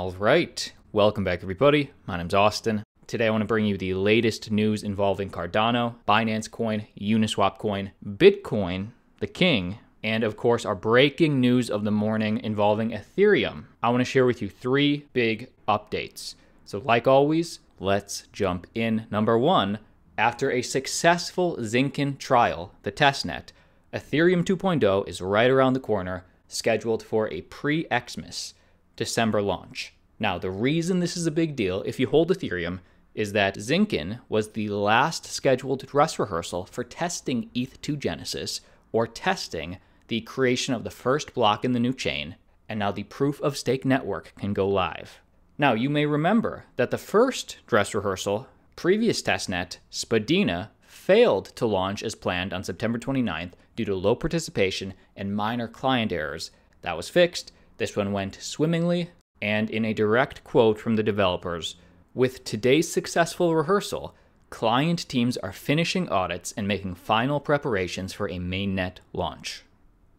All 0.00 0.12
right, 0.12 0.72
welcome 0.92 1.24
back, 1.24 1.42
everybody. 1.42 1.90
My 2.06 2.16
name's 2.16 2.32
Austin. 2.32 2.84
Today, 3.06 3.26
I 3.26 3.30
want 3.30 3.42
to 3.42 3.46
bring 3.46 3.66
you 3.66 3.76
the 3.76 3.92
latest 3.92 4.50
news 4.50 4.82
involving 4.82 5.28
Cardano, 5.28 5.96
Binance 6.08 6.50
Coin, 6.50 6.86
Uniswap 6.98 7.58
Coin, 7.58 7.92
Bitcoin, 8.02 8.92
the 9.18 9.26
King, 9.26 9.78
and 10.02 10.24
of 10.24 10.38
course, 10.38 10.64
our 10.64 10.74
breaking 10.74 11.38
news 11.38 11.68
of 11.68 11.84
the 11.84 11.90
morning 11.90 12.38
involving 12.38 12.92
Ethereum. 12.92 13.64
I 13.82 13.90
want 13.90 14.00
to 14.00 14.06
share 14.06 14.24
with 14.24 14.40
you 14.40 14.48
three 14.48 15.04
big 15.12 15.50
updates. 15.68 16.34
So, 16.64 16.78
like 16.78 17.06
always, 17.06 17.58
let's 17.78 18.26
jump 18.32 18.68
in. 18.74 19.06
Number 19.10 19.36
one, 19.36 19.80
after 20.16 20.50
a 20.50 20.62
successful 20.62 21.58
Zinken 21.58 22.16
trial, 22.16 22.72
the 22.84 22.90
testnet, 22.90 23.48
Ethereum 23.92 24.44
2.0 24.46 25.06
is 25.06 25.20
right 25.20 25.50
around 25.50 25.74
the 25.74 25.78
corner, 25.78 26.24
scheduled 26.48 27.02
for 27.02 27.30
a 27.30 27.42
pre 27.42 27.86
Xmas 27.92 28.54
December 29.00 29.40
launch. 29.40 29.94
Now, 30.18 30.36
the 30.36 30.50
reason 30.50 31.00
this 31.00 31.16
is 31.16 31.26
a 31.26 31.30
big 31.30 31.56
deal, 31.56 31.82
if 31.86 31.98
you 31.98 32.06
hold 32.06 32.28
Ethereum, 32.28 32.80
is 33.14 33.32
that 33.32 33.56
Zinken 33.56 34.20
was 34.28 34.50
the 34.50 34.68
last 34.68 35.24
scheduled 35.24 35.86
dress 35.86 36.18
rehearsal 36.18 36.66
for 36.66 36.84
testing 36.84 37.48
ETH2 37.54 37.98
Genesis, 37.98 38.60
or 38.92 39.06
testing 39.06 39.78
the 40.08 40.20
creation 40.20 40.74
of 40.74 40.84
the 40.84 40.90
first 40.90 41.32
block 41.32 41.64
in 41.64 41.72
the 41.72 41.80
new 41.80 41.94
chain, 41.94 42.36
and 42.68 42.78
now 42.78 42.92
the 42.92 43.04
proof 43.04 43.40
of 43.40 43.56
stake 43.56 43.86
network 43.86 44.34
can 44.38 44.52
go 44.52 44.68
live. 44.68 45.20
Now, 45.56 45.72
you 45.72 45.88
may 45.88 46.04
remember 46.04 46.66
that 46.76 46.90
the 46.90 46.98
first 46.98 47.56
dress 47.66 47.94
rehearsal, 47.94 48.48
previous 48.76 49.22
testnet, 49.22 49.78
Spadina, 49.88 50.72
failed 50.82 51.46
to 51.56 51.64
launch 51.64 52.02
as 52.02 52.14
planned 52.14 52.52
on 52.52 52.64
September 52.64 52.98
29th 52.98 53.52
due 53.76 53.86
to 53.86 53.94
low 53.94 54.14
participation 54.14 54.92
and 55.16 55.34
minor 55.34 55.68
client 55.68 56.12
errors. 56.12 56.50
That 56.82 56.98
was 56.98 57.08
fixed, 57.08 57.52
this 57.80 57.96
one 57.96 58.12
went 58.12 58.36
swimmingly, 58.42 59.08
and 59.40 59.70
in 59.70 59.86
a 59.86 59.94
direct 59.94 60.44
quote 60.44 60.78
from 60.78 60.96
the 60.96 61.02
developers, 61.02 61.76
with 62.12 62.44
today's 62.44 62.92
successful 62.92 63.54
rehearsal, 63.54 64.14
client 64.50 65.08
teams 65.08 65.38
are 65.38 65.50
finishing 65.50 66.06
audits 66.10 66.52
and 66.58 66.68
making 66.68 66.94
final 66.94 67.40
preparations 67.40 68.12
for 68.12 68.28
a 68.28 68.38
mainnet 68.38 68.98
launch. 69.14 69.64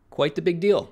Quite 0.10 0.34
the 0.34 0.42
big 0.42 0.60
deal. 0.60 0.92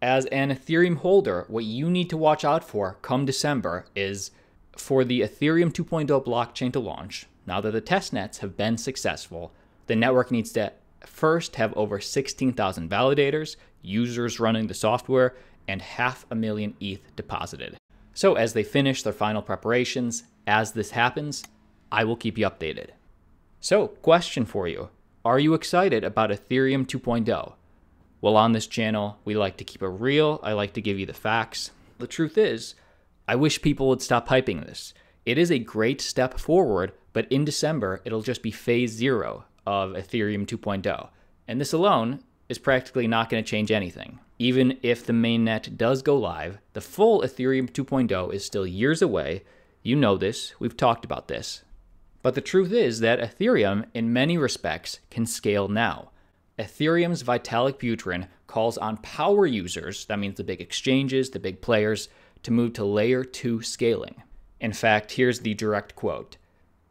As 0.00 0.24
an 0.26 0.50
Ethereum 0.50 0.96
holder, 0.96 1.44
what 1.48 1.64
you 1.64 1.90
need 1.90 2.08
to 2.08 2.16
watch 2.16 2.46
out 2.46 2.64
for 2.64 2.96
come 3.02 3.26
December 3.26 3.84
is 3.94 4.30
for 4.74 5.04
the 5.04 5.20
Ethereum 5.20 5.70
2.0 5.70 6.24
blockchain 6.24 6.72
to 6.72 6.80
launch. 6.80 7.26
Now 7.44 7.60
that 7.60 7.72
the 7.72 7.82
testnets 7.82 8.38
have 8.38 8.56
been 8.56 8.78
successful, 8.78 9.52
the 9.86 9.96
network 9.96 10.30
needs 10.30 10.50
to 10.52 10.72
first 11.04 11.56
have 11.56 11.76
over 11.76 12.00
16,000 12.00 12.88
validators, 12.88 13.56
users 13.82 14.40
running 14.40 14.66
the 14.66 14.74
software, 14.74 15.36
and 15.68 15.82
half 15.82 16.26
a 16.30 16.34
million 16.34 16.74
ETH 16.80 17.14
deposited. 17.16 17.76
So, 18.14 18.34
as 18.34 18.52
they 18.52 18.62
finish 18.62 19.02
their 19.02 19.12
final 19.12 19.42
preparations, 19.42 20.24
as 20.46 20.72
this 20.72 20.92
happens, 20.92 21.44
I 21.92 22.04
will 22.04 22.16
keep 22.16 22.38
you 22.38 22.48
updated. 22.48 22.90
So, 23.60 23.88
question 23.88 24.44
for 24.44 24.68
you 24.68 24.90
Are 25.24 25.38
you 25.38 25.54
excited 25.54 26.04
about 26.04 26.30
Ethereum 26.30 26.86
2.0? 26.86 27.54
Well, 28.20 28.36
on 28.36 28.52
this 28.52 28.66
channel, 28.66 29.18
we 29.24 29.34
like 29.34 29.56
to 29.58 29.64
keep 29.64 29.82
it 29.82 29.88
real. 29.88 30.40
I 30.42 30.52
like 30.52 30.72
to 30.74 30.80
give 30.80 30.98
you 30.98 31.06
the 31.06 31.12
facts. 31.12 31.70
The 31.98 32.06
truth 32.06 32.38
is, 32.38 32.74
I 33.28 33.36
wish 33.36 33.62
people 33.62 33.88
would 33.88 34.02
stop 34.02 34.28
hyping 34.28 34.64
this. 34.64 34.94
It 35.24 35.38
is 35.38 35.50
a 35.50 35.58
great 35.58 36.00
step 36.00 36.38
forward, 36.38 36.92
but 37.12 37.30
in 37.30 37.44
December, 37.44 38.00
it'll 38.04 38.22
just 38.22 38.42
be 38.42 38.50
phase 38.50 38.92
zero 38.92 39.44
of 39.66 39.92
Ethereum 39.92 40.46
2.0. 40.46 41.08
And 41.48 41.60
this 41.60 41.72
alone 41.72 42.20
is 42.48 42.58
practically 42.58 43.06
not 43.06 43.28
going 43.28 43.42
to 43.42 43.48
change 43.48 43.70
anything. 43.70 44.20
Even 44.38 44.78
if 44.82 45.04
the 45.04 45.12
mainnet 45.12 45.76
does 45.76 46.02
go 46.02 46.16
live, 46.16 46.58
the 46.74 46.80
full 46.80 47.22
Ethereum 47.22 47.70
2.0 47.70 48.34
is 48.34 48.44
still 48.44 48.66
years 48.66 49.00
away. 49.00 49.44
You 49.82 49.96
know 49.96 50.18
this, 50.18 50.54
we've 50.58 50.76
talked 50.76 51.04
about 51.04 51.28
this. 51.28 51.62
But 52.22 52.34
the 52.34 52.40
truth 52.40 52.72
is 52.72 53.00
that 53.00 53.20
Ethereum, 53.20 53.86
in 53.94 54.12
many 54.12 54.36
respects, 54.36 54.98
can 55.10 55.24
scale 55.24 55.68
now. 55.68 56.10
Ethereum's 56.58 57.22
Vitalik 57.22 57.78
Buterin 57.78 58.28
calls 58.46 58.76
on 58.76 58.96
power 58.98 59.46
users, 59.46 60.04
that 60.06 60.18
means 60.18 60.36
the 60.36 60.44
big 60.44 60.60
exchanges, 60.60 61.30
the 61.30 61.38
big 61.38 61.60
players, 61.60 62.08
to 62.42 62.50
move 62.50 62.74
to 62.74 62.84
layer 62.84 63.24
2 63.24 63.62
scaling. 63.62 64.22
In 64.60 64.72
fact, 64.72 65.12
here's 65.12 65.40
the 65.40 65.54
direct 65.54 65.94
quote 65.94 66.36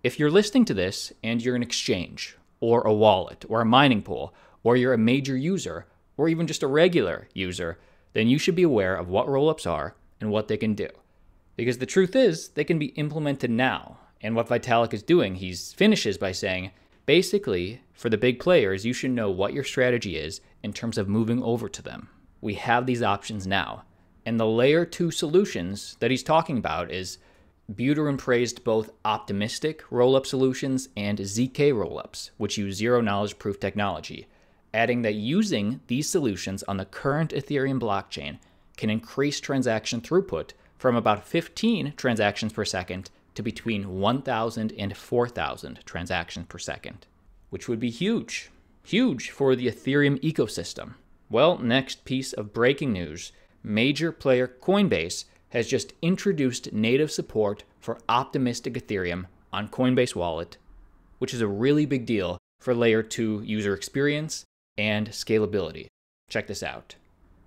If 0.04 0.20
you're 0.20 0.32
listening 0.32 0.66
to 0.66 0.74
this 0.74 1.14
and 1.24 1.44
you're 1.44 1.56
an 1.56 1.64
exchange, 1.64 2.38
or 2.60 2.82
a 2.82 2.94
wallet, 2.94 3.46
or 3.50 3.62
a 3.62 3.66
mining 3.66 4.02
pool, 4.02 4.34
or 4.64 4.76
you're 4.76 4.94
a 4.94 4.98
major 4.98 5.36
user, 5.36 5.88
or 6.18 6.30
even 6.30 6.48
just 6.48 6.64
a 6.64 6.68
regular 6.68 7.28
user, 7.34 7.78
then 8.14 8.28
you 8.28 8.38
should 8.38 8.56
be 8.56 8.64
aware 8.64 8.96
of 8.96 9.10
what 9.10 9.28
rollups 9.28 9.70
are 9.70 9.96
and 10.22 10.32
what 10.32 10.48
they 10.48 10.58
can 10.58 10.74
do. 10.74 10.88
Because 11.56 11.78
the 11.78 11.86
truth 11.86 12.16
is, 12.16 12.50
they 12.50 12.64
can 12.64 12.80
be 12.80 12.88
implemented 12.88 13.52
now. 13.52 13.98
And 14.22 14.36
what 14.36 14.48
Vitalik 14.48 14.94
is 14.94 15.04
doing, 15.04 15.36
he 15.36 15.54
finishes 15.54 16.18
by 16.18 16.32
saying, 16.32 16.72
basically, 17.06 17.82
for 17.94 18.10
the 18.10 18.18
big 18.18 18.40
players, 18.40 18.86
you 18.86 18.94
should 18.94 19.12
know 19.12 19.30
what 19.30 19.54
your 19.54 19.64
strategy 19.64 20.18
is 20.18 20.42
in 20.64 20.74
terms 20.74 20.98
of 20.98 21.08
moving 21.08 21.44
over 21.44 21.70
to 21.70 21.82
them. 21.82 22.10
We 22.42 22.56
have 22.56 22.86
these 22.86 23.04
options 23.04 23.46
now. 23.46 23.84
And 24.26 24.40
the 24.40 24.48
layer 24.48 24.86
two 24.86 25.12
solutions 25.12 25.98
that 26.00 26.12
he's 26.12 26.24
talking 26.24 26.58
about 26.58 26.92
is 26.92 27.20
Buterin 27.72 28.18
praised 28.18 28.64
both 28.64 28.92
optimistic 29.04 29.84
rollup 29.90 30.26
solutions 30.26 30.90
and 30.96 31.20
ZK 31.20 31.74
rollups, 31.74 32.32
which 32.38 32.58
use 32.58 32.76
zero 32.76 33.02
knowledge 33.02 33.38
proof 33.38 33.60
technology 33.60 34.28
adding 34.76 35.04
that 35.04 35.16
using 35.16 35.80
these 35.88 36.10
solutions 36.10 36.62
on 36.64 36.76
the 36.76 36.86
current 36.86 37.32
Ethereum 37.32 37.80
blockchain 37.80 38.38
can 38.76 38.90
increase 38.90 39.40
transaction 39.40 40.02
throughput 40.02 40.52
from 40.78 40.98
about 40.98 41.26
15 41.26 41.94
transactions 41.96 42.52
per 42.52 42.66
second 42.66 43.10
to 43.36 43.42
between 43.42 44.00
1,000 44.00 44.74
and 44.78 44.98
4,000 44.98 45.80
transactions 45.86 46.46
per 46.50 46.58
second, 46.58 47.08
which 47.50 47.70
would 47.70 47.80
be 47.80 47.90
huge, 47.90 48.52
huge 48.84 49.30
for 49.30 49.56
the 49.56 49.68
Ethereum 49.68 50.20
ecosystem. 50.22 50.96
Well, 51.30 51.58
next 51.58 52.04
piece 52.04 52.34
of 52.34 52.54
breaking 52.54 52.92
news 52.92 53.32
major 53.64 54.12
player 54.12 54.48
Coinbase 54.62 55.26
has 55.50 55.68
just 55.68 55.94
introduced 56.02 56.74
native 56.74 57.12
support 57.12 57.64
for 57.80 57.98
optimistic 58.10 58.74
Ethereum 58.74 59.26
on 59.54 59.70
Coinbase 59.70 60.16
Wallet, 60.16 60.58
which 61.20 61.34
is 61.34 61.42
a 61.42 61.48
really 61.48 61.86
big 61.86 62.06
deal 62.06 62.38
for 62.60 62.76
layer 62.76 63.02
2 63.02 63.42
user 63.46 63.74
experience 63.74 64.44
and 64.78 65.10
scalability. 65.10 65.88
Check 66.30 66.48
this 66.48 66.64
out. 66.64 66.96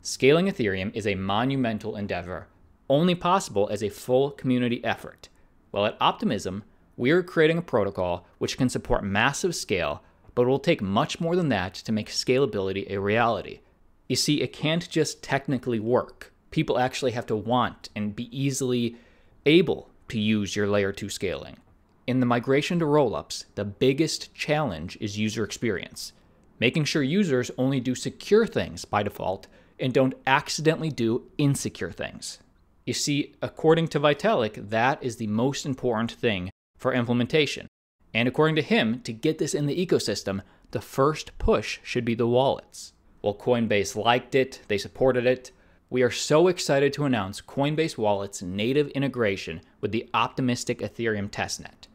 Scaling 0.03 0.47
Ethereum 0.47 0.95
is 0.95 1.07
a 1.07 1.15
monumental 1.15 1.97
endeavor, 1.97 2.47
only 2.89 3.15
possible 3.15 3.69
as 3.71 3.83
a 3.83 3.89
full 3.89 4.31
community 4.31 4.83
effort. 4.85 5.29
While 5.71 5.87
at 5.87 5.97
Optimism, 6.01 6.65
we 6.97 7.11
are 7.11 7.23
creating 7.23 7.59
a 7.59 7.63
protocol 7.63 8.27
which 8.39 8.57
can 8.57 8.69
support 8.69 9.05
massive 9.05 9.55
scale, 9.55 10.03
but 10.35 10.43
it 10.43 10.49
will 10.49 10.59
take 10.59 10.81
much 10.81 11.21
more 11.21 11.37
than 11.37 11.49
that 11.51 11.75
to 11.75 11.93
make 11.93 12.09
scalability 12.09 12.89
a 12.91 13.01
reality. 13.01 13.61
You 14.09 14.17
see, 14.17 14.41
it 14.41 14.53
can't 14.53 14.89
just 14.89 15.23
technically 15.23 15.81
work. 15.81 16.33
People 16.51 16.79
actually 16.79 17.13
have 17.13 17.27
to 17.27 17.37
want 17.37 17.91
and 17.95 18.17
be 18.17 18.37
easily 18.37 18.97
able 19.45 19.91
to 20.09 20.19
use 20.19 20.57
your 20.57 20.67
layer 20.67 20.93
2 20.93 21.11
scaling. 21.11 21.59
In 22.07 22.21
the 22.21 22.27
migration 22.27 22.79
to 22.79 22.87
rollups, 22.87 23.45
the 23.55 23.67
biggest 23.67 24.35
challenge 24.35 24.97
is 25.01 25.19
user 25.19 25.45
experience 25.45 26.13
making 26.61 26.85
sure 26.85 27.03
users 27.03 27.51
only 27.59 27.81
do 27.81 27.95
secure 27.95 28.47
things 28.47 28.85
by 28.85 29.03
default 29.03 29.47
and 29.79 29.93
don't 29.93 30.15
accidentally 30.27 30.91
do 30.91 31.25
insecure 31.39 31.91
things. 31.91 32.39
You 32.85 32.95
see, 32.95 33.35
according 33.43 33.89
to 33.89 34.01
Vitalik, 34.01 34.71
that 34.71 35.03
is 35.03 35.17
the 35.17 35.27
most 35.27 35.67
important 35.67 36.13
thing 36.13 36.51
for 36.79 36.95
implementation. 36.95 37.67
And 38.15 38.27
according 38.27 38.57
to 38.57 38.63
him, 38.63 39.01
to 39.03 39.13
get 39.13 39.39
this 39.39 39.55
in 39.55 39.67
the 39.67 39.87
ecosystem, 39.87 40.41
the 40.71 40.81
first 40.81 41.37
push 41.39 41.81
should 41.83 42.05
be 42.05 42.15
the 42.15 42.27
wallets. 42.27 42.93
Well, 43.23 43.35
Coinbase 43.35 43.97
liked 43.97 44.35
it, 44.35 44.63
they 44.69 44.79
supported 44.79 45.27
it. 45.27 45.51
We 45.91 46.03
are 46.03 46.11
so 46.11 46.49
excited 46.49 46.93
to 46.95 47.05
announce 47.05 47.41
Coinbase 47.41 47.97
Wallet's 47.99 48.43
native 48.43 48.89
integration 48.89 49.61
with 49.81 49.93
the 49.93 50.09
optimistic 50.15 50.79
Ethereum 50.81 51.31
testnet. 51.31 51.89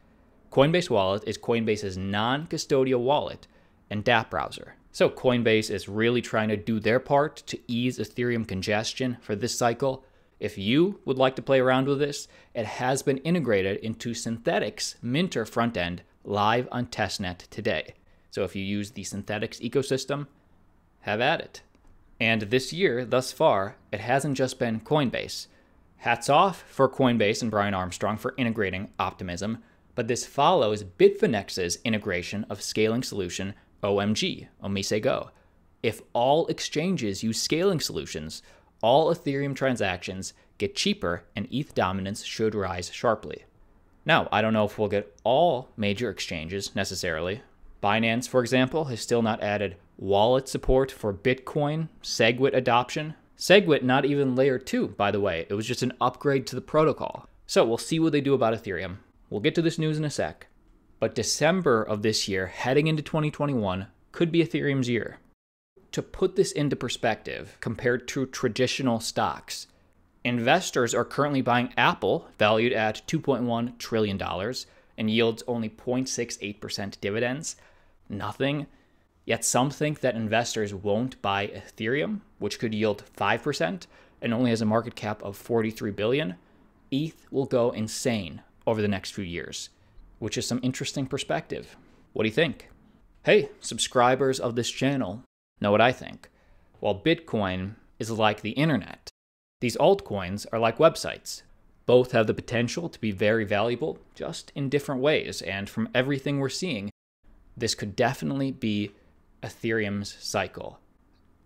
Coinbase 0.50 0.90
Wallet 0.90 1.24
is 1.26 1.38
Coinbase's 1.38 1.96
non 1.96 2.46
custodial 2.46 3.00
wallet 3.00 3.46
and 3.94 4.04
dApp 4.04 4.28
browser. 4.28 4.74
So 4.90 5.08
Coinbase 5.08 5.70
is 5.70 5.88
really 5.88 6.20
trying 6.20 6.48
to 6.48 6.56
do 6.56 6.80
their 6.80 6.98
part 6.98 7.36
to 7.46 7.60
ease 7.68 8.00
Ethereum 8.00 8.46
congestion 8.46 9.18
for 9.20 9.36
this 9.36 9.56
cycle. 9.56 10.04
If 10.40 10.58
you 10.58 10.98
would 11.04 11.16
like 11.16 11.36
to 11.36 11.42
play 11.42 11.60
around 11.60 11.86
with 11.86 12.00
this, 12.00 12.26
it 12.54 12.66
has 12.66 13.02
been 13.02 13.18
integrated 13.18 13.76
into 13.78 14.10
Synthetix 14.10 14.96
Minter 15.00 15.44
frontend 15.44 16.00
live 16.24 16.66
on 16.72 16.86
testnet 16.86 17.48
today. 17.50 17.94
So 18.32 18.42
if 18.42 18.56
you 18.56 18.64
use 18.64 18.90
the 18.90 19.04
Synthetix 19.04 19.60
ecosystem, 19.60 20.26
have 21.02 21.20
at 21.20 21.40
it. 21.40 21.62
And 22.18 22.42
this 22.42 22.72
year, 22.72 23.04
thus 23.04 23.30
far, 23.30 23.76
it 23.92 24.00
hasn't 24.00 24.36
just 24.36 24.58
been 24.58 24.80
Coinbase. 24.80 25.46
Hats 25.98 26.28
off 26.28 26.64
for 26.66 26.88
Coinbase 26.88 27.42
and 27.42 27.50
Brian 27.50 27.74
Armstrong 27.74 28.16
for 28.16 28.34
integrating 28.36 28.90
Optimism, 28.98 29.62
but 29.94 30.08
this 30.08 30.26
follows 30.26 30.82
Bitfinex's 30.82 31.78
integration 31.84 32.44
of 32.50 32.60
scaling 32.60 33.04
solution 33.04 33.54
OMG, 33.84 34.48
Omise 34.62 35.00
Go. 35.02 35.30
If 35.82 36.00
all 36.14 36.46
exchanges 36.46 37.22
use 37.22 37.40
scaling 37.40 37.78
solutions, 37.78 38.42
all 38.82 39.14
Ethereum 39.14 39.54
transactions 39.54 40.32
get 40.58 40.74
cheaper 40.74 41.24
and 41.36 41.46
ETH 41.50 41.74
dominance 41.74 42.24
should 42.24 42.54
rise 42.54 42.90
sharply. 42.90 43.44
Now, 44.06 44.28
I 44.32 44.42
don't 44.42 44.52
know 44.52 44.64
if 44.64 44.78
we'll 44.78 44.88
get 44.88 45.14
all 45.24 45.68
major 45.76 46.10
exchanges 46.10 46.74
necessarily. 46.74 47.42
Binance, 47.82 48.28
for 48.28 48.40
example, 48.40 48.86
has 48.86 49.00
still 49.00 49.22
not 49.22 49.42
added 49.42 49.76
wallet 49.98 50.48
support 50.48 50.90
for 50.90 51.12
Bitcoin, 51.12 51.88
SegWit 52.02 52.54
adoption. 52.54 53.14
SegWit 53.38 53.82
not 53.82 54.04
even 54.04 54.34
layer 54.34 54.58
2, 54.58 54.88
by 54.88 55.10
the 55.10 55.20
way. 55.20 55.46
It 55.48 55.54
was 55.54 55.66
just 55.66 55.82
an 55.82 55.92
upgrade 56.00 56.46
to 56.46 56.54
the 56.54 56.62
protocol. 56.62 57.28
So 57.46 57.64
we'll 57.64 57.78
see 57.78 57.98
what 57.98 58.12
they 58.12 58.20
do 58.20 58.34
about 58.34 58.54
Ethereum. 58.54 58.96
We'll 59.28 59.40
get 59.40 59.54
to 59.56 59.62
this 59.62 59.78
news 59.78 59.98
in 59.98 60.04
a 60.04 60.10
sec. 60.10 60.46
But 61.04 61.14
December 61.14 61.82
of 61.82 62.00
this 62.00 62.28
year, 62.28 62.46
heading 62.46 62.86
into 62.86 63.02
2021, 63.02 63.88
could 64.10 64.32
be 64.32 64.42
Ethereum's 64.42 64.88
year. 64.88 65.18
To 65.92 66.00
put 66.00 66.34
this 66.34 66.50
into 66.50 66.76
perspective, 66.76 67.58
compared 67.60 68.08
to 68.08 68.24
traditional 68.24 69.00
stocks, 69.00 69.66
investors 70.24 70.94
are 70.94 71.04
currently 71.04 71.42
buying 71.42 71.74
Apple, 71.76 72.28
valued 72.38 72.72
at 72.72 73.06
$2.1 73.06 73.76
trillion, 73.76 74.18
and 74.96 75.10
yields 75.10 75.42
only 75.46 75.68
0.68% 75.68 76.98
dividends. 77.02 77.56
Nothing. 78.08 78.66
Yet 79.26 79.44
some 79.44 79.68
think 79.68 80.00
that 80.00 80.16
investors 80.16 80.72
won't 80.72 81.20
buy 81.20 81.48
Ethereum, 81.48 82.22
which 82.38 82.58
could 82.58 82.72
yield 82.72 83.04
5% 83.14 83.86
and 84.22 84.32
only 84.32 84.48
has 84.48 84.62
a 84.62 84.64
market 84.64 84.94
cap 84.94 85.22
of 85.22 85.36
43 85.36 85.90
billion. 85.90 86.36
ETH 86.90 87.26
will 87.30 87.44
go 87.44 87.72
insane 87.72 88.40
over 88.66 88.80
the 88.80 88.88
next 88.88 89.10
few 89.10 89.24
years, 89.24 89.68
which 90.24 90.38
is 90.38 90.48
some 90.48 90.58
interesting 90.62 91.04
perspective. 91.04 91.76
What 92.14 92.22
do 92.22 92.30
you 92.30 92.34
think? 92.34 92.70
Hey, 93.24 93.50
subscribers 93.60 94.40
of 94.40 94.54
this 94.54 94.70
channel 94.70 95.22
know 95.60 95.70
what 95.70 95.82
I 95.82 95.92
think. 95.92 96.30
While 96.80 96.98
Bitcoin 96.98 97.74
is 97.98 98.10
like 98.10 98.40
the 98.40 98.52
internet, 98.52 99.10
these 99.60 99.76
altcoins 99.76 100.46
are 100.50 100.58
like 100.58 100.78
websites. 100.78 101.42
Both 101.84 102.12
have 102.12 102.26
the 102.26 102.32
potential 102.32 102.88
to 102.88 102.98
be 102.98 103.10
very 103.10 103.44
valuable, 103.44 103.98
just 104.14 104.50
in 104.54 104.70
different 104.70 105.02
ways. 105.02 105.42
And 105.42 105.68
from 105.68 105.90
everything 105.94 106.38
we're 106.40 106.48
seeing, 106.48 106.88
this 107.54 107.74
could 107.74 107.94
definitely 107.94 108.50
be 108.50 108.92
Ethereum's 109.42 110.16
cycle. 110.20 110.78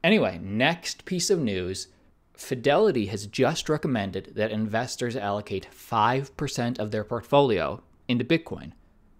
Anyway, 0.05 0.39
next 0.41 1.05
piece 1.05 1.31
of 1.31 1.41
news 1.41 1.89
Fidelity 2.37 3.07
has 3.07 3.27
just 3.27 3.69
recommended 3.69 4.35
that 4.37 4.53
investors 4.53 5.17
allocate 5.17 5.67
5% 5.73 6.79
of 6.79 6.93
their 6.93 7.03
portfolio 7.03 7.83
into 8.09 8.25
Bitcoin. 8.25 8.73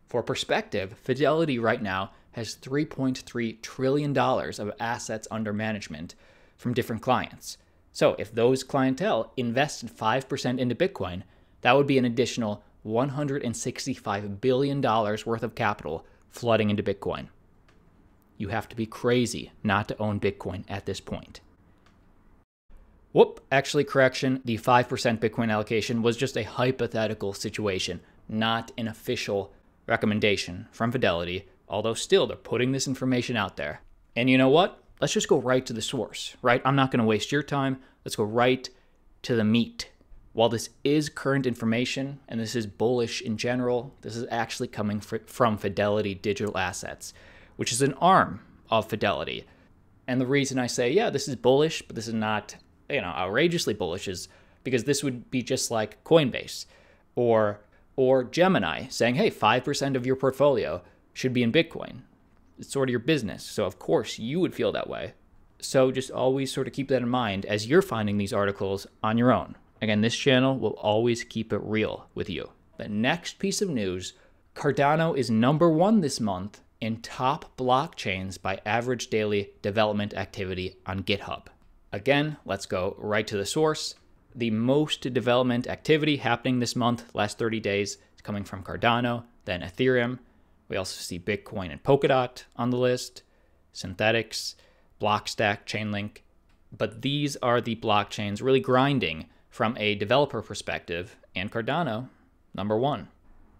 For 0.09 0.23
perspective, 0.23 0.97
Fidelity 1.03 1.59
right 1.59 1.83
now 1.83 2.13
has 2.33 2.57
$3.3 2.57 3.63
trillion 3.63 4.17
of 4.17 4.73
assets 4.81 5.29
under 5.31 5.53
management 5.53 6.15
from 6.57 6.75
different 6.75 7.03
clients. 7.03 7.59
So 7.93 8.17
if 8.19 8.33
those 8.33 8.65
clientele 8.65 9.33
invested 9.37 9.91
5% 9.95 10.59
into 10.59 10.75
Bitcoin, 10.75 11.23
that 11.61 11.77
would 11.77 11.87
be 11.87 11.99
an 11.99 12.05
additional 12.05 12.63
$165 12.87 14.41
billion 14.41 14.81
worth 14.81 15.43
of 15.43 15.55
capital 15.55 16.07
flooding 16.29 16.71
into 16.71 16.83
Bitcoin. 16.83 17.29
You 18.37 18.49
have 18.49 18.69
to 18.69 18.77
be 18.77 18.87
crazy 18.87 19.53
not 19.65 19.89
to 19.89 19.99
own 19.99 20.21
Bitcoin 20.21 20.65
at 20.69 20.87
this 20.87 21.01
point. 21.01 21.41
Whoop, 23.13 23.41
actually, 23.51 23.85
correction. 23.85 24.43
The 24.45 24.59
5% 24.59 25.19
Bitcoin 25.19 25.51
allocation 25.51 26.03
was 26.03 26.17
just 26.17 26.37
a 26.37 26.45
hypothetical 26.45 27.33
situation, 27.33 28.01
not 28.29 28.73
an 28.77 28.89
official 28.89 29.53
recommendation 29.87 30.67
from 30.71 30.93
Fidelity, 30.93 31.49
although 31.69 31.95
still 31.95 32.27
they're 32.27 32.37
putting 32.37 32.73
this 32.73 32.87
information 32.87 33.37
out 33.37 33.57
there. 33.57 33.81
And 34.15 34.29
you 34.29 34.39
know 34.39 34.49
what? 34.49 34.83
Let's 35.01 35.13
just 35.13 35.29
go 35.29 35.39
right 35.39 35.65
to 35.67 35.73
the 35.73 35.83
source, 35.83 36.37
right? 36.43 36.61
I'm 36.65 36.77
not 36.77 36.91
going 36.91 37.01
to 37.01 37.07
waste 37.07 37.33
your 37.33 37.43
time. 37.43 37.79
Let's 38.05 38.17
go 38.17 38.25
right 38.25 38.69
to 39.23 39.37
the 39.37 39.45
meat. 39.45 39.91
While 40.33 40.49
this 40.49 40.71
is 40.85 41.09
current 41.09 41.47
information 41.47 42.21
and 42.29 42.39
this 42.39 42.55
is 42.55 42.67
bullish 42.67 43.23
in 43.23 43.37
general, 43.37 43.95
this 44.03 44.17
is 44.17 44.27
actually 44.31 44.69
coming 44.69 45.01
from 45.01 45.57
Fidelity 45.57 46.15
Digital 46.15 46.57
Assets, 46.57 47.15
which 47.57 47.73
is 47.73 47.83
an 47.83 47.95
arm 47.95 48.41
of 48.71 48.89
Fidelity. 48.89 49.45
And 50.07 50.21
the 50.21 50.27
reason 50.27 50.59
I 50.59 50.67
say, 50.67 50.91
yeah, 50.91 51.11
this 51.11 51.29
is 51.29 51.37
bullish, 51.37 51.83
but 51.83 51.97
this 51.97 52.09
is 52.09 52.15
not, 52.15 52.57
you 52.89 53.01
know, 53.01 53.09
outrageously 53.09 53.75
bullish 53.75 54.09
is 54.09 54.29
because 54.65 54.85
this 54.85 55.03
would 55.03 55.31
be 55.31 55.43
just 55.43 55.71
like 55.71 56.03
Coinbase 56.05 56.67
or 57.15 57.61
or 57.99 58.23
Gemini 58.23 58.87
saying, 58.87 59.17
"Hey, 59.17 59.29
5% 59.29 59.97
of 59.97 60.07
your 60.07 60.15
portfolio 60.15 60.83
should 61.13 61.33
be 61.33 61.43
in 61.43 61.51
Bitcoin." 61.51 62.03
It's 62.57 62.71
sort 62.71 62.89
of 62.89 62.93
your 62.93 63.01
business. 63.01 63.43
So 63.43 63.65
of 63.65 63.81
course, 63.81 64.21
you 64.21 64.39
would 64.39 64.55
feel 64.55 64.71
that 64.71 64.89
way. 64.89 65.15
So 65.61 65.91
just 65.91 66.13
always 66.13 66.53
sort 66.53 66.69
of 66.69 66.73
keep 66.73 66.87
that 66.89 67.03
in 67.03 67.09
mind 67.09 67.45
as 67.45 67.67
you're 67.67 67.83
finding 67.83 68.17
these 68.17 68.33
articles 68.33 68.87
on 69.03 69.19
your 69.19 69.33
own. 69.33 69.57
Again, 69.83 70.01
this 70.01 70.15
channel 70.15 70.57
will 70.57 70.77
always 70.79 71.25
keep 71.25 71.53
it 71.53 71.61
real 71.61 72.09
with 72.15 72.31
you. 72.31 72.51
The 72.77 72.89
next 72.89 73.41
piece 73.41 73.61
of 73.61 73.69
news 73.69 74.13
Cardano 74.55 75.17
is 75.17 75.29
number 75.29 75.69
one 75.69 76.01
this 76.01 76.21
month 76.21 76.61
in 76.81 77.03
top 77.03 77.57
blockchains 77.57 78.41
by 78.41 78.61
average 78.65 79.09
daily 79.09 79.51
development 79.61 80.15
activity 80.15 80.77
on 80.87 81.03
GitHub. 81.03 81.47
Again, 81.93 82.37
let's 82.45 82.67
go 82.67 82.95
right 82.97 83.27
to 83.27 83.37
the 83.37 83.47
source. 83.47 83.97
The 84.35 84.51
most 84.51 85.01
development 85.13 85.67
activity 85.67 86.19
happening 86.19 86.59
this 86.59 86.77
month, 86.77 87.15
last 87.15 87.39
30 87.39 87.61
days, 87.61 87.99
is 88.15 88.23
coming 88.23 88.45
from 88.45 88.63
Cardano, 88.63 89.25
then 89.47 89.63
Ethereum. 89.63 90.19
We 90.69 90.77
also 90.77 91.01
see 91.01 91.19
Bitcoin 91.19 91.73
and 91.73 91.83
Polkadot 91.83 92.45
on 92.57 92.71
the 92.71 92.77
list, 92.77 93.23
Synthetix, 93.75 94.55
Blockstack, 95.01 95.65
Chainlink. 95.65 96.19
But 96.77 97.03
these 97.03 97.37
are 97.37 97.61
the 97.61 97.77
blockchains 97.77 98.43
really 98.43 98.61
grinding 98.61 99.27
from 99.49 99.77
a 99.79 99.95
developer 99.95 100.43
perspective, 100.43 101.17
and 101.35 101.51
Cardano, 101.51 102.09
number 102.55 102.77
one. 102.77 103.09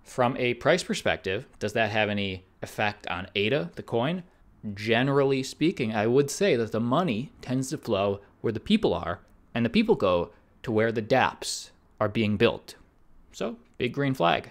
From 0.05 0.37
a 0.37 0.55
price 0.55 0.83
perspective, 0.83 1.47
does 1.59 1.73
that 1.73 1.91
have 1.91 2.09
any 2.09 2.45
effect 2.63 3.07
on 3.09 3.29
ADA, 3.35 3.71
the 3.75 3.83
coin? 3.83 4.23
Generally 4.75 5.45
speaking, 5.45 5.95
I 5.95 6.07
would 6.07 6.31
say 6.31 6.57
that 6.57 6.73
the 6.73 6.81
money 6.81 7.33
tends 7.41 7.71
to 7.71 7.79
flow 7.79 8.21
where 8.41 8.53
the 8.53 8.61
people 8.61 8.93
are, 8.93 9.21
and 9.55 9.65
the 9.65 9.71
people 9.71 9.95
go 9.95 10.31
to 10.69 10.73
where 10.73 10.93
the 10.93 11.01
dApps 11.01 11.71
are 11.99 12.11
being 12.11 12.37
built. 12.37 12.75
So, 13.33 13.57
big 13.79 13.95
green 13.95 14.13
flag. 14.13 14.51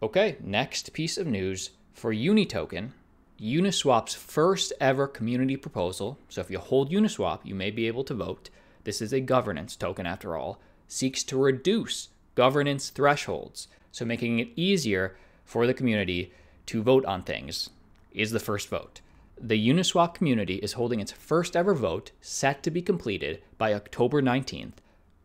Okay, 0.00 0.36
next 0.40 0.92
piece 0.92 1.18
of 1.18 1.26
news 1.26 1.70
for 1.92 2.12
Unitoken. 2.12 2.92
Uniswap's 3.40 4.14
first 4.14 4.72
ever 4.80 5.08
community 5.08 5.56
proposal, 5.56 6.16
so 6.28 6.40
if 6.40 6.48
you 6.48 6.60
hold 6.60 6.92
Uniswap, 6.92 7.40
you 7.42 7.56
may 7.56 7.72
be 7.72 7.88
able 7.88 8.04
to 8.04 8.14
vote. 8.14 8.50
This 8.84 9.02
is 9.02 9.12
a 9.12 9.18
governance 9.18 9.74
token 9.74 10.06
after 10.06 10.36
all, 10.36 10.60
seeks 10.86 11.24
to 11.24 11.36
reduce 11.36 12.10
governance 12.36 12.90
thresholds, 12.90 13.66
so 13.90 14.04
making 14.04 14.38
it 14.38 14.50
easier 14.54 15.16
for 15.44 15.66
the 15.66 15.74
community 15.74 16.32
to 16.66 16.84
vote 16.84 17.04
on 17.04 17.24
things 17.24 17.70
is 18.12 18.30
the 18.30 18.38
first 18.38 18.68
vote. 18.68 19.00
The 19.36 19.58
Uniswap 19.58 20.14
community 20.14 20.58
is 20.58 20.74
holding 20.74 21.00
its 21.00 21.10
first 21.10 21.56
ever 21.56 21.74
vote, 21.74 22.12
set 22.20 22.62
to 22.62 22.70
be 22.70 22.80
completed 22.80 23.42
by 23.56 23.74
October 23.74 24.22
19th. 24.22 24.74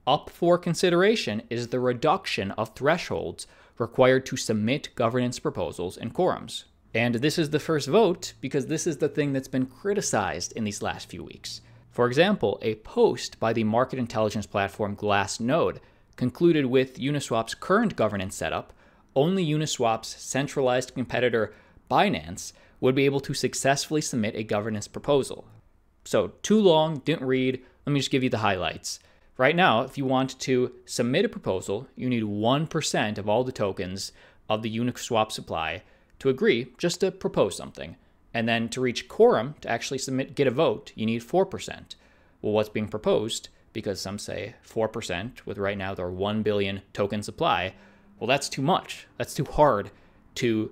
Up 0.05 0.29
for 0.29 0.57
consideration 0.57 1.43
is 1.49 1.67
the 1.67 1.79
reduction 1.79 2.51
of 2.51 2.75
thresholds 2.75 3.47
required 3.77 4.25
to 4.25 4.37
submit 4.37 4.89
governance 4.95 5.39
proposals 5.39 5.97
and 5.97 6.13
quorums. 6.13 6.65
And 6.93 7.15
this 7.15 7.39
is 7.39 7.49
the 7.49 7.59
first 7.59 7.87
vote 7.87 8.33
because 8.41 8.67
this 8.67 8.85
is 8.85 8.97
the 8.97 9.09
thing 9.09 9.33
that's 9.33 9.47
been 9.47 9.65
criticized 9.65 10.51
in 10.53 10.65
these 10.65 10.81
last 10.81 11.09
few 11.09 11.23
weeks. 11.23 11.61
For 11.89 12.07
example, 12.07 12.59
a 12.61 12.75
post 12.75 13.39
by 13.39 13.53
the 13.53 13.63
market 13.63 13.97
intelligence 13.97 14.45
platform 14.45 14.95
Glassnode 14.95 15.79
concluded 16.15 16.65
with 16.65 16.99
Uniswap's 16.99 17.55
current 17.55 17.95
governance 17.95 18.35
setup, 18.35 18.73
only 19.15 19.45
Uniswap's 19.45 20.09
centralized 20.21 20.93
competitor 20.93 21.53
Binance 21.89 22.53
would 22.81 22.95
be 22.95 23.05
able 23.05 23.21
to 23.21 23.33
successfully 23.33 24.01
submit 24.01 24.35
a 24.35 24.43
governance 24.43 24.87
proposal. 24.87 25.45
So, 26.03 26.33
too 26.41 26.59
long, 26.59 26.99
didn't 26.99 27.25
read. 27.25 27.61
Let 27.85 27.93
me 27.93 27.99
just 27.99 28.11
give 28.11 28.23
you 28.23 28.29
the 28.29 28.39
highlights. 28.39 28.99
Right 29.37 29.55
now, 29.55 29.81
if 29.81 29.97
you 29.97 30.05
want 30.05 30.37
to 30.41 30.73
submit 30.85 31.25
a 31.25 31.29
proposal, 31.29 31.87
you 31.95 32.07
need 32.07 32.23
1% 32.23 33.17
of 33.17 33.27
all 33.27 33.43
the 33.43 33.51
tokens 33.51 34.11
of 34.47 34.61
the 34.61 34.77
Uniswap 34.77 35.31
supply 35.31 35.81
to 36.19 36.29
agree 36.29 36.71
just 36.77 36.99
to 36.99 37.11
propose 37.11 37.57
something. 37.57 37.95
And 38.33 38.47
then 38.47 38.69
to 38.69 38.81
reach 38.81 39.07
quorum, 39.07 39.55
to 39.61 39.69
actually 39.69 39.97
submit, 39.97 40.35
get 40.35 40.47
a 40.47 40.51
vote, 40.51 40.91
you 40.95 41.05
need 41.05 41.23
4%. 41.23 41.95
Well, 42.41 42.53
what's 42.53 42.69
being 42.69 42.87
proposed, 42.87 43.49
because 43.73 43.99
some 43.99 44.19
say 44.19 44.53
4%, 44.67 45.45
with 45.45 45.57
right 45.57 45.77
now 45.77 45.95
their 45.95 46.09
1 46.09 46.43
billion 46.43 46.81
token 46.93 47.23
supply, 47.23 47.73
well, 48.19 48.27
that's 48.27 48.49
too 48.49 48.61
much. 48.61 49.07
That's 49.17 49.33
too 49.33 49.45
hard 49.45 49.89
to 50.35 50.71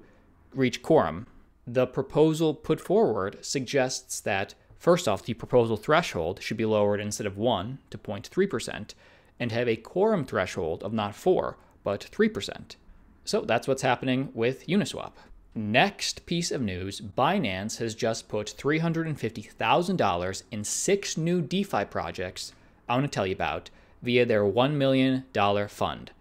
reach 0.53 0.83
quorum. 0.83 1.25
The 1.65 1.87
proposal 1.87 2.53
put 2.53 2.79
forward 2.79 3.43
suggests 3.43 4.19
that, 4.21 4.53
first 4.81 5.07
off, 5.07 5.23
the 5.23 5.33
proposal 5.35 5.77
threshold 5.77 6.41
should 6.41 6.57
be 6.57 6.65
lowered 6.65 6.99
instead 6.99 7.27
of 7.27 7.37
1 7.37 7.77
to 7.91 7.97
0.3%, 7.97 8.93
and 9.39 9.51
have 9.51 9.69
a 9.69 9.75
quorum 9.75 10.25
threshold 10.25 10.83
of 10.83 10.91
not 10.91 11.15
4, 11.15 11.57
but 11.83 12.09
3%. 12.11 12.75
So 13.23 13.41
that's 13.41 13.67
what's 13.67 13.83
happening 13.83 14.29
with 14.33 14.67
Uniswap. 14.67 15.13
Next 15.53 16.25
piece 16.25 16.51
of 16.51 16.61
news 16.61 17.01
Binance 17.01 17.77
has 17.77 17.93
just 17.93 18.27
put 18.27 18.55
$350,000 18.57 20.43
in 20.51 20.63
six 20.63 21.17
new 21.17 21.41
DeFi 21.41 21.85
projects 21.85 22.53
I 22.91 22.95
want 22.95 23.05
to 23.05 23.15
tell 23.15 23.25
you 23.25 23.33
about 23.33 23.69
via 24.01 24.25
their 24.25 24.43
$1 24.43 24.73
million 24.73 25.23
fund. 25.69 26.11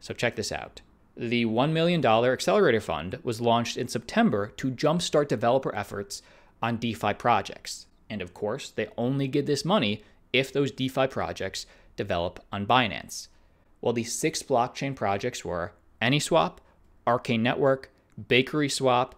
So 0.00 0.12
check 0.12 0.36
this 0.36 0.52
out. 0.52 0.82
The 1.16 1.46
$1 1.46 1.72
million 1.72 2.04
Accelerator 2.04 2.80
Fund 2.80 3.18
was 3.22 3.40
launched 3.40 3.76
in 3.76 3.88
September 3.88 4.52
to 4.58 4.70
jumpstart 4.70 5.28
developer 5.28 5.74
efforts 5.74 6.22
on 6.62 6.76
DeFi 6.76 7.14
projects. 7.14 7.86
And 8.10 8.22
of 8.22 8.34
course, 8.34 8.70
they 8.70 8.88
only 8.96 9.28
get 9.28 9.46
this 9.46 9.64
money 9.64 10.02
if 10.32 10.52
those 10.52 10.70
DeFi 10.70 11.06
projects 11.06 11.66
develop 11.96 12.44
on 12.52 12.66
Binance. 12.66 13.28
Well, 13.80 13.92
the 13.92 14.04
six 14.04 14.42
blockchain 14.42 14.94
projects 14.94 15.44
were 15.44 15.72
AnySwap, 16.00 16.58
Arkane 17.06 17.40
Network, 17.40 17.90
Bakery 18.28 18.68
Swap, 18.68 19.14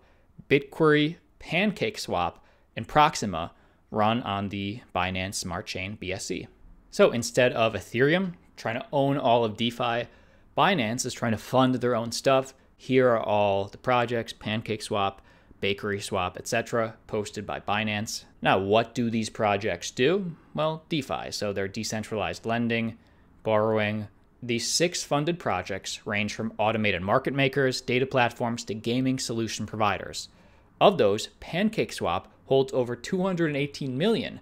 BitQuery, 0.48 1.16
Pancake 1.38 1.98
Swap, 1.98 2.44
and 2.76 2.86
Proxima 2.86 3.52
run 3.90 4.22
on 4.22 4.48
the 4.48 4.80
Binance 4.94 5.34
Smart 5.34 5.66
Chain 5.66 5.98
BSC. 6.00 6.46
So 6.90 7.10
instead 7.10 7.52
of 7.52 7.74
Ethereum 7.74 8.34
trying 8.56 8.76
to 8.80 8.86
own 8.92 9.16
all 9.16 9.44
of 9.44 9.56
DeFi, 9.56 10.06
Binance 10.56 11.06
is 11.06 11.14
trying 11.14 11.32
to 11.32 11.38
fund 11.38 11.76
their 11.76 11.96
own 11.96 12.12
stuff. 12.12 12.54
Here 12.76 13.08
are 13.08 13.20
all 13.20 13.64
the 13.64 13.78
projects 13.78 14.32
Pancake 14.32 14.82
Swap, 14.82 15.22
Bakery 15.60 16.00
Swap, 16.00 16.36
etc., 16.36 16.94
posted 17.06 17.46
by 17.46 17.60
Binance. 17.60 18.24
Now, 18.42 18.58
what 18.58 18.94
do 18.94 19.10
these 19.10 19.30
projects 19.30 19.90
do? 19.90 20.36
Well, 20.54 20.84
DeFi. 20.88 21.30
So 21.30 21.52
they're 21.52 21.68
decentralized 21.68 22.46
lending, 22.46 22.98
borrowing. 23.42 24.08
These 24.42 24.66
six 24.66 25.02
funded 25.02 25.38
projects 25.38 26.06
range 26.06 26.34
from 26.34 26.54
automated 26.58 27.02
market 27.02 27.34
makers, 27.34 27.80
data 27.80 28.06
platforms, 28.06 28.64
to 28.64 28.74
gaming 28.74 29.18
solution 29.18 29.66
providers. 29.66 30.28
Of 30.80 30.96
those, 30.96 31.28
PancakeSwap 31.40 32.24
holds 32.46 32.72
over 32.72 32.96
$218 32.96 33.90
million 33.90 34.40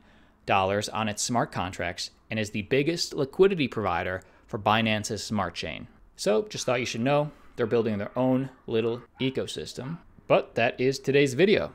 on 0.48 1.08
its 1.08 1.22
smart 1.22 1.52
contracts 1.52 2.10
and 2.30 2.38
is 2.38 2.50
the 2.50 2.62
biggest 2.62 3.12
liquidity 3.12 3.68
provider 3.68 4.22
for 4.46 4.58
Binance's 4.58 5.22
smart 5.22 5.54
chain. 5.54 5.88
So, 6.16 6.46
just 6.48 6.64
thought 6.64 6.80
you 6.80 6.86
should 6.86 7.00
know 7.00 7.30
they're 7.56 7.66
building 7.66 7.98
their 7.98 8.16
own 8.16 8.50
little 8.66 9.02
ecosystem. 9.20 9.98
But 10.28 10.54
that 10.54 10.80
is 10.80 10.98
today's 10.98 11.34
video. 11.34 11.72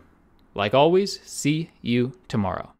Like 0.55 0.73
always, 0.73 1.19
see 1.23 1.71
you 1.81 2.13
tomorrow. 2.27 2.69